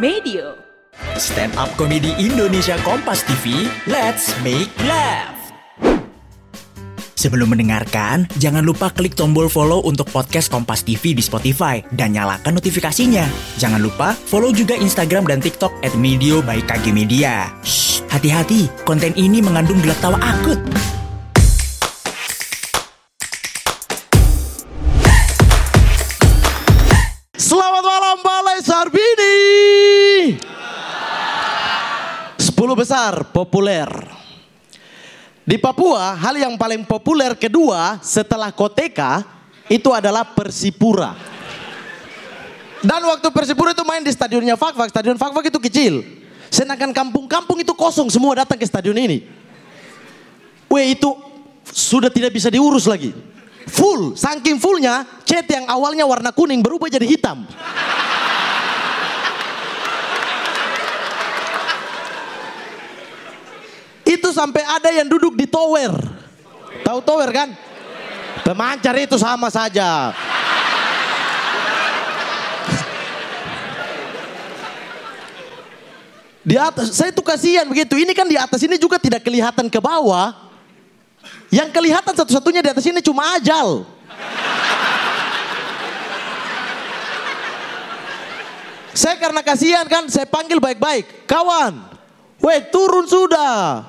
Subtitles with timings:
[0.00, 0.56] Medio.
[1.20, 5.36] Stand up komedi Indonesia Kompas TV, let's make laugh.
[7.20, 12.56] Sebelum mendengarkan, jangan lupa klik tombol follow untuk podcast Kompas TV di Spotify dan nyalakan
[12.56, 13.28] notifikasinya.
[13.60, 17.52] Jangan lupa follow juga Instagram dan TikTok at Medio by KG Media.
[17.60, 20.56] Shh, hati-hati, konten ini mengandung gelak tawa akut.
[27.36, 28.49] Selamat malam Balai
[32.60, 33.88] 10 besar populer.
[35.48, 39.24] Di Papua, hal yang paling populer kedua setelah Koteka
[39.64, 41.16] itu adalah Persipura.
[42.84, 46.04] Dan waktu Persipura itu main di stadionnya Fakfak, stadion Fakfak itu kecil.
[46.52, 49.24] Sedangkan kampung-kampung itu kosong, semua datang ke stadion ini.
[50.68, 51.16] Weh itu
[51.64, 53.16] sudah tidak bisa diurus lagi.
[53.72, 57.48] Full, saking fullnya, cat yang awalnya warna kuning berubah jadi hitam.
[64.10, 65.94] Itu sampai ada yang duduk di tower.
[66.82, 67.54] Tahu tower kan?
[68.42, 70.10] Pemancar itu sama saja.
[76.42, 77.94] Di atas, saya tuh kasihan begitu.
[77.94, 80.34] Ini kan di atas ini juga tidak kelihatan ke bawah.
[81.52, 83.86] Yang kelihatan satu-satunya di atas ini cuma ajal.
[88.90, 91.30] Saya karena kasihan kan, saya panggil baik-baik.
[91.30, 91.78] Kawan,
[92.42, 93.86] weh turun sudah.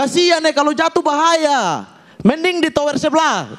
[0.00, 1.84] Kasihan ya kalau jatuh bahaya.
[2.24, 3.52] Mending di tower sebelah.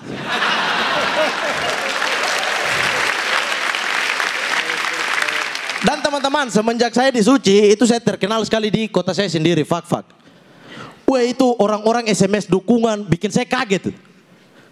[5.86, 10.06] Dan teman-teman, semenjak saya di Suci, itu saya terkenal sekali di kota saya sendiri, Fak-Fak.
[11.06, 13.94] Wah itu orang-orang SMS dukungan bikin saya kaget.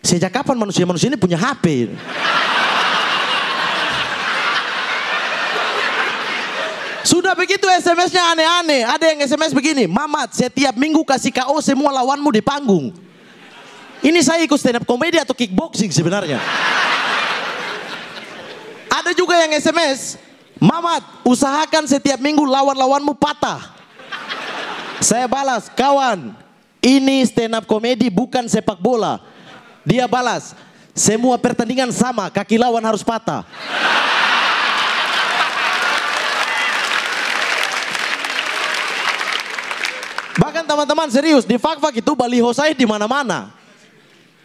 [0.01, 1.93] Sejak kapan manusia-manusia ini punya HP?
[7.09, 8.85] Sudah begitu SMS-nya aneh-aneh.
[8.85, 12.93] Ada yang SMS begini, Mamat setiap minggu kasih KO semua lawanmu di panggung.
[14.05, 16.37] Ini saya ikut stand up komedi atau kickboxing sebenarnya.
[18.93, 20.21] Ada juga yang SMS,
[20.61, 23.73] Mamat usahakan setiap minggu lawan-lawanmu patah.
[25.01, 26.37] Saya balas, kawan,
[26.77, 29.17] ini stand up komedi bukan sepak bola.
[29.81, 30.53] Dia balas,
[30.93, 33.41] semua pertandingan sama, kaki lawan harus patah.
[40.69, 43.49] Teman-teman serius, di fak-fak itu baliho saya di mana-mana.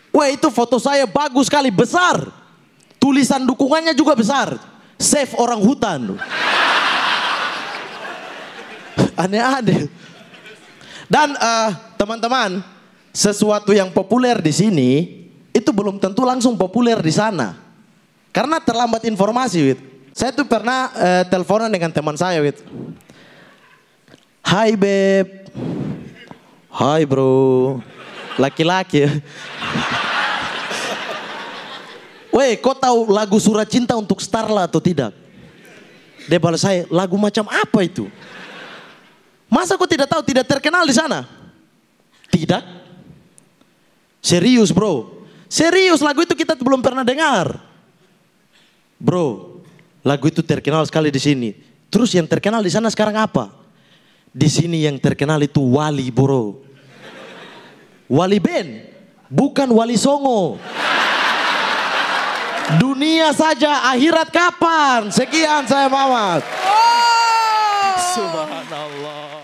[0.09, 2.33] Wah itu foto saya bagus sekali, besar.
[2.97, 4.57] Tulisan dukungannya juga besar.
[4.97, 6.17] Save orang hutan.
[9.21, 9.93] Aneh-aneh.
[11.05, 11.71] Dan eh,
[12.01, 12.65] teman-teman,
[13.13, 14.91] sesuatu yang populer di sini
[15.53, 17.61] itu belum tentu langsung populer di sana.
[18.33, 19.81] Karena terlambat informasi, Wit.
[20.17, 22.65] Saya tuh pernah eh, teleponan dengan teman saya, Wit.
[24.41, 25.45] Hai beb.
[26.75, 27.79] Hai bro.
[28.35, 29.07] Laki-laki.
[32.35, 35.15] Weh, kau tahu lagu surat cinta untuk Starla atau tidak?
[36.27, 38.11] Dia balas saya, lagu macam apa itu?
[39.47, 41.31] Masa kau tidak tahu, tidak terkenal di sana?
[42.27, 42.63] Tidak.
[44.19, 45.23] Serius bro.
[45.47, 47.55] Serius lagu itu kita belum pernah dengar.
[48.99, 49.63] Bro,
[50.03, 51.55] lagu itu terkenal sekali di sini.
[51.87, 53.55] Terus yang terkenal di sana sekarang apa?
[54.35, 56.64] Di sini yang terkenal itu Wali bro.
[58.05, 58.85] Wali Ben,
[59.33, 60.61] bukan Wali Songo.
[62.77, 65.09] Dunia saja, akhirat kapan?
[65.13, 66.45] Sekian saya Mamat.
[68.13, 69.44] Subhanallah.